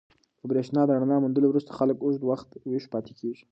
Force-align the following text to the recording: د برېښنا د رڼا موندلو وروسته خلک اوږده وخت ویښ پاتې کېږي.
د 0.39 0.41
برېښنا 0.51 0.81
د 0.85 0.91
رڼا 1.01 1.17
موندلو 1.23 1.47
وروسته 1.49 1.71
خلک 1.79 1.97
اوږده 2.01 2.25
وخت 2.31 2.49
ویښ 2.69 2.85
پاتې 2.93 3.13
کېږي. 3.19 3.43